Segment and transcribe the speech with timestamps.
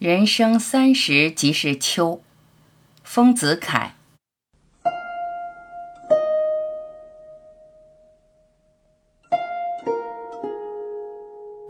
[0.00, 2.22] 人生三十即是秋，
[3.04, 3.96] 丰子恺。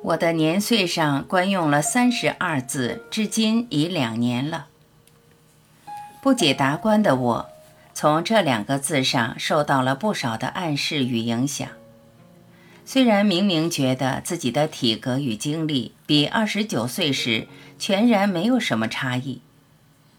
[0.00, 4.68] 我的年岁上惯用了“三十”二字，至今已两年了。
[6.22, 7.50] 不解达观的我，
[7.92, 11.68] 从这两个字上受到了不少的暗示与影响。
[12.86, 19.40] 虽然明明觉得自己的体格与精力比二十九岁时全然没有什么差异，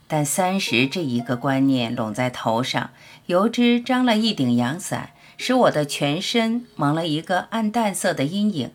[0.07, 2.89] 但三十这一个观念拢在头上，
[3.27, 8.71] 油脂张了一顶阳伞，使我的全身蒙了一个暗淡色的阴影，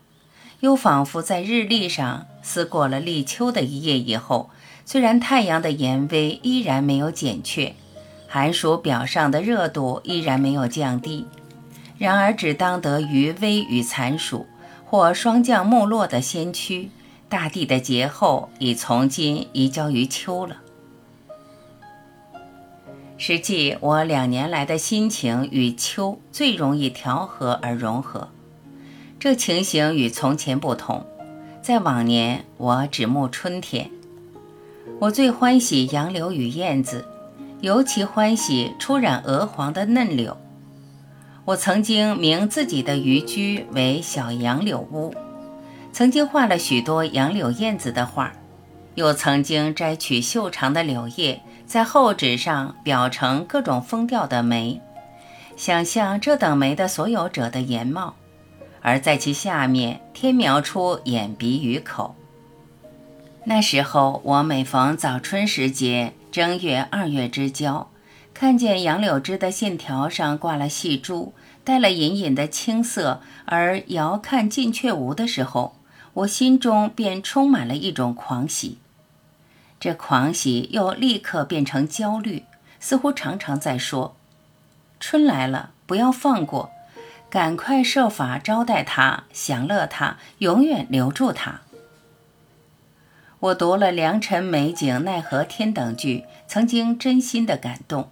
[0.60, 4.50] 又仿佛在日历上撕过了立秋的一页以后，
[4.84, 7.74] 虽然太阳的炎威依然没有减却，
[8.28, 11.26] 寒暑表上的热度依然没有降低。
[12.00, 14.46] 然而，只当得于微雨残暑
[14.86, 16.88] 或霜降木落的先驱，
[17.28, 20.56] 大地的劫后已从今移交于秋了。
[23.18, 28.30] 实际，我两年来的心情与秋最容易调和而融合。
[29.18, 31.04] 这情形与从前不同，
[31.60, 33.90] 在往年我只慕春天，
[35.00, 37.04] 我最欢喜杨柳与燕子，
[37.60, 40.34] 尤其欢喜初染鹅黄的嫩柳。
[41.44, 45.12] 我曾经名自己的渔居为小杨柳屋，
[45.92, 48.32] 曾经画了许多杨柳燕子的画，
[48.94, 54.80] 又曾经摘取秀长的柳叶，在厚纸上裱成各种风调的梅，
[55.56, 58.14] 想象这等梅的所有者的颜貌，
[58.80, 62.14] 而在其下面添描出眼鼻与口。
[63.44, 67.89] 那时候，我每逢早春时节，正月、二月之交。
[68.40, 75.76] 看见杨柳枝的线条上挂了细珠，带了隐隐的青色，而遥看近却无的时候，
[76.14, 78.78] 我心中便充满了一种狂喜。
[79.78, 82.44] 这狂喜又立刻变成焦虑，
[82.80, 84.16] 似乎常常在说
[84.98, 86.70] ：“春来了，不要放过，
[87.28, 91.60] 赶快设法招待他，享乐他，永远留住他。”
[93.40, 98.08] 我读了“良辰美景奈何天”等句，曾经真心的感动。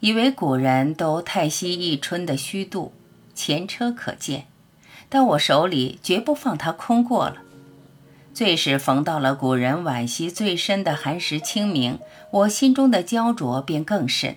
[0.00, 2.92] 以为古人都太息一春的虚度，
[3.34, 4.46] 前车可鉴，
[5.08, 7.36] 但我手里绝不放它空过了。
[8.32, 11.98] 最是逢到了古人惋惜最深的寒食清明，
[12.30, 14.36] 我心中的焦灼便更甚。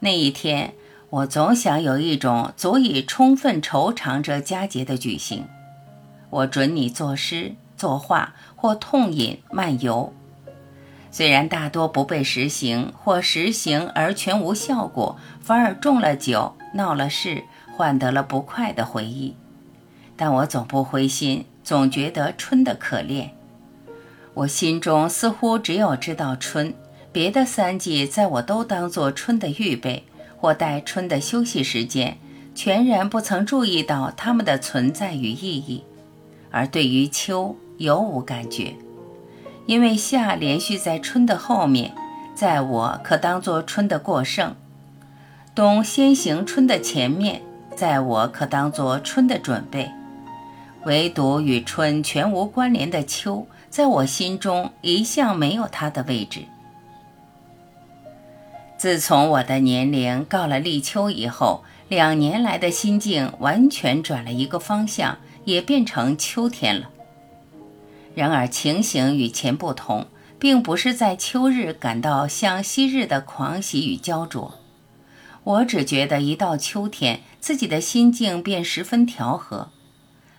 [0.00, 0.74] 那一天，
[1.10, 5.46] 我总想有一种足以充分酬偿这佳节的举行。
[6.30, 10.12] 我准你作诗、作画或痛饮漫游。
[11.18, 17.42] 虽然大多不被实行，或实行而全无效果，反而中了酒、闹了事，
[17.76, 19.34] 换得了不快的回忆，
[20.16, 23.32] 但我总不灰心，总觉得春的可恋。
[24.32, 26.72] 我心中似乎只有知道春，
[27.10, 30.04] 别的三季在我都当作春的预备，
[30.36, 32.16] 或待春的休息时间，
[32.54, 35.82] 全然不曾注意到它们的存在与意义，
[36.52, 38.72] 而对于秋，尤无感觉。
[39.68, 41.92] 因为夏连续在春的后面，
[42.34, 44.52] 在我可当作春的过剩；
[45.54, 47.42] 冬先行春的前面，
[47.76, 49.90] 在我可当作春的准备。
[50.86, 56.44] 唯独与春全无关联的秋，在我心中一向没有它的位置。
[58.78, 66.88] 自从我的年龄告了立秋以后，两年来的心境完全转了一个方向，也变成秋天了。
[68.18, 70.08] 然而情形与前不同，
[70.40, 74.58] 并不是在秋日感到像昔日的狂喜与焦灼。
[75.44, 79.70] 我只觉得一到秋天，自己的心境便十分调和，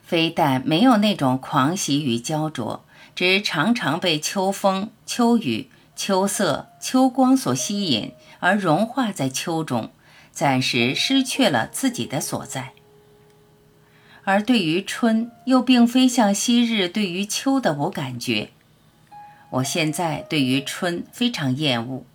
[0.03, 2.83] 非但没有那种狂喜与焦灼，
[3.15, 8.11] 只常常被秋风、秋雨、秋色、秋光所吸引，
[8.41, 9.89] 而融化在秋中，
[10.33, 12.73] 暂时失去了自己的所在。
[14.29, 18.49] 而对于春，又并非像昔日对于秋的无感觉。
[19.49, 22.05] 我现在对于春非常厌恶。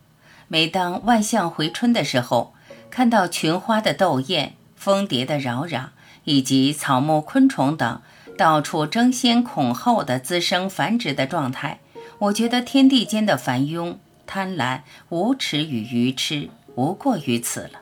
[0.46, 2.55] 每当万象回春的时候，
[2.88, 5.87] 看到群花的斗艳、蜂蝶的扰攘，
[6.22, 8.00] 以及草木昆虫等
[8.38, 11.81] 到处争先恐后的滋生繁殖的状态，
[12.20, 17.81] 我觉得天地间的繁庸、贪婪、无耻与愚痴，无过于此了。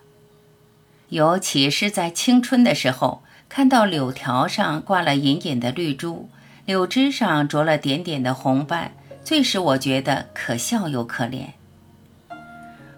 [1.11, 3.23] 尤其是在青春的时候。
[3.54, 6.31] 看到柳条上挂了隐隐的绿珠，
[6.64, 11.49] 柳枝上着了点点的红斑，最使我觉得可笑又可怜。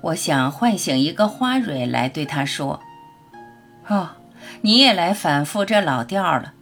[0.01, 2.81] 我想唤醒一个花蕊来对他说
[3.89, 4.11] ：“哦，
[4.61, 6.53] 你也来反复这老调了。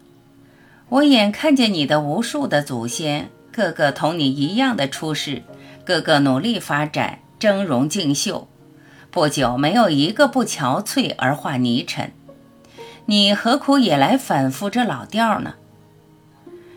[0.89, 5.43] 我眼看见你的无数的祖先，个个同你一样的出世，
[5.85, 8.49] 个个努力发展，峥嵘竞秀。
[9.11, 12.11] 不久，没有一个不憔悴而化泥尘。
[13.07, 15.55] 你何苦也来反复这老调呢？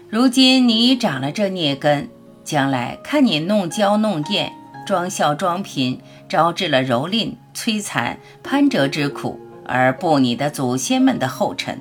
[0.10, 2.10] 如今你已长了这孽根，
[2.44, 4.52] 将来看你弄娇弄艳，
[4.86, 11.80] 装笑装贫，招致了蹂躏、摧残、攀折之苦，而步你的祖先们的后尘。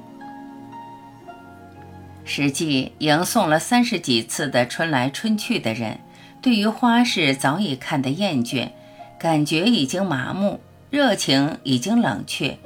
[2.24, 6.00] 实际迎送了三十几次的春来春去的人，
[6.40, 8.70] 对于花事早已看得厌倦，
[9.18, 10.60] 感觉已经麻木，
[10.90, 12.58] 热情已经冷却，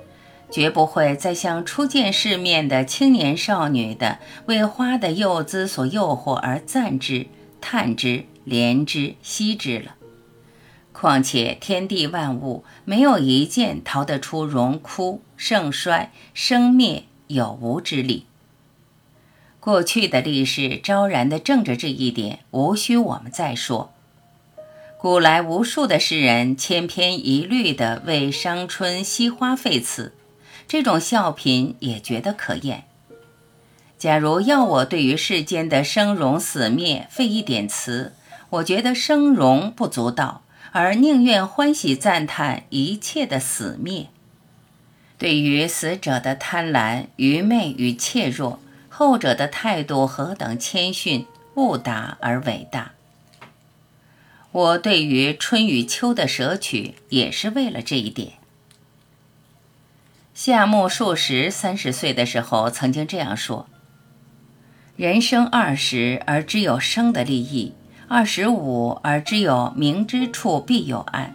[0.50, 7.27] 绝不会再像初见世面的青年少女的为花的幼姿所诱惑而赞之、
[7.61, 9.95] 叹之、怜之、惜之了。
[10.93, 18.25] 况且天地万物没有一件逃得出荣枯、盛衰、生灭、有无之理。
[19.61, 23.93] 过去的历史昭然地证着这一点，无需我们再说。
[24.99, 30.15] 古来无数的诗人千篇一律地为伤春惜花费词，
[30.69, 32.85] 这种笑贫也觉得可厌。
[33.99, 38.12] 假如要我对于世间的生荣死灭费一点词，
[38.50, 44.06] 我觉得生荣不足道，而宁愿欢喜赞叹一切的死灭。
[45.17, 48.61] 对于死者的贪婪、愚昧与怯弱。
[48.91, 51.25] 后者的态度何等谦逊、
[51.55, 52.94] 悟达而伟大！
[54.50, 58.32] 我对于春与秋的舍取，也是为了这一点。
[60.40, 63.67] 夏目漱石三十岁的时候曾经这样说
[64.94, 67.75] ：“人生二十而知有生的利益，
[68.06, 71.35] 二十五而知有明之处必有暗。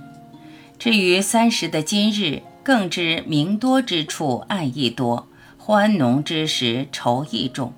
[0.79, 5.27] 至于三十的今日，更知明多之处暗亦多。”
[5.59, 7.73] 欢浓之时，愁亦重。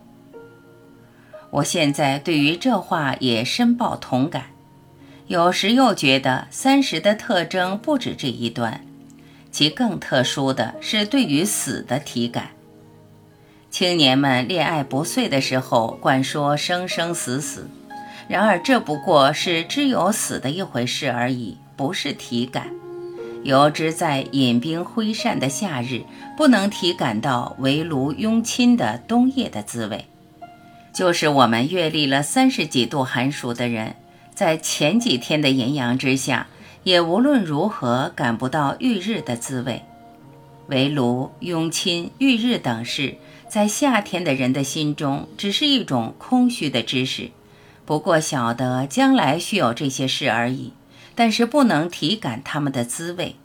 [1.50, 4.52] 我现在对于这话也深抱同感。
[5.26, 8.86] 有时又觉得三十的特征不止这一端，
[9.56, 12.50] 其更特殊的是对于死的体感。
[13.72, 17.70] 青年们恋爱不遂的时候，惯说生生死死，
[18.28, 22.68] 然而这不过是只有死的一回事而已，不是体感。
[23.44, 26.04] 由之在饮冰挥扇的夏日，
[26.36, 30.00] 不能体感到围炉拥亲的冬夜的滋味；
[30.94, 33.96] 就是我们阅历了三十几度寒暑的人，
[34.34, 36.48] 在前几天的炎阳之下，
[36.86, 39.82] 也无论如何感不到浴日的滋味。
[40.68, 43.18] 围炉、拥亲、浴日等事，
[43.50, 47.32] 在夏天的人的心中，只是一种空虚的知识，
[47.86, 50.74] 不过晓得将来须有这些事而已。
[51.18, 53.36] 但是不能体感它们的滋味，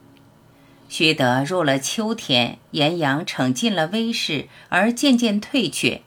[0.88, 6.02] 须得入了秋天，炎阳逞尽了威势，而渐渐退却，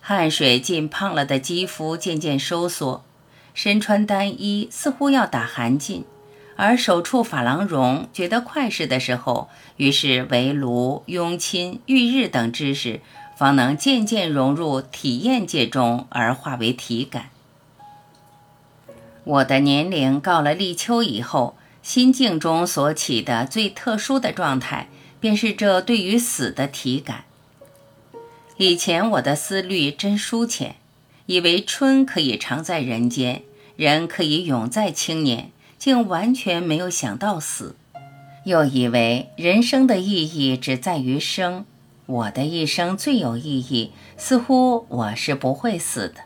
[0.00, 3.04] 汗水浸胖了的肌肤渐渐收缩，
[3.54, 6.04] 身穿单衣似乎要打寒噤，
[6.62, 9.48] 而手触珐琅绒觉得快事的时候，
[9.78, 13.00] 于是围炉、拥亲、浴日等知识，
[13.34, 17.30] 方能渐渐融入体验界中，而化为体感。
[19.24, 27.24] 我的年龄告了立秋以后，心境中所起的最特殊的状态，便是这对于死的体感。
[28.58, 30.76] 以前我的思虑真疏浅，
[31.24, 33.44] 以为春可以常在人间，
[33.76, 37.74] 人可以永在青年，竟完全没有想到死；
[38.44, 41.64] 又以为人生的意义只在于生，
[42.06, 46.20] 我的一生最有意义，似乎我是不会死的。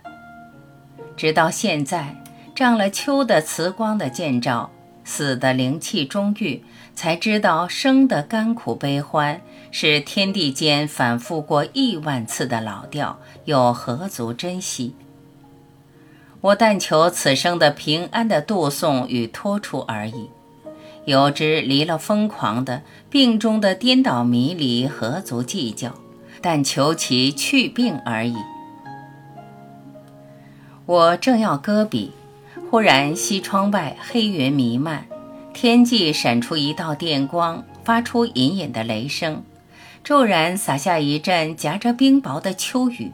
[1.17, 2.17] 直到现在。
[2.55, 4.71] 仗了秋的慈光的见照，
[5.03, 6.63] 死的灵气中郁，
[6.95, 9.41] 才知道生的甘苦悲欢
[9.73, 14.95] 是天地间反复过亿万次的老调，又何足珍惜？
[16.45, 20.29] 我但求此生的平安的度送与托出而已。
[21.07, 25.95] 有之离了疯狂的病中的颠倒迷离，何足计较？
[26.43, 28.37] 但求其去病而已。
[30.85, 32.13] 我正要搁笔。
[32.71, 35.07] 忽然，西窗外黑云弥漫，
[35.55, 39.43] 天际闪出一道电光，发出隐隐的雷声，
[40.03, 43.13] 骤然洒下一阵夹着冰雹的秋雨。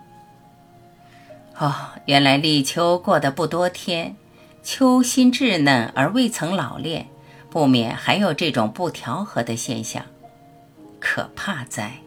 [1.61, 1.75] 哦，
[2.07, 4.17] 原来立秋过得不多天，
[4.63, 7.09] 秋心稚嫩而未曾老练，
[7.51, 10.07] 不免还有这种不调和的现象，
[10.99, 11.99] 可怕哉！